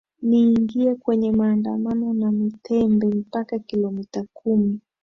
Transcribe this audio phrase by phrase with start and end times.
[0.21, 4.79] niingie kwenye maandamano na mitembee mpaka kilomita kumi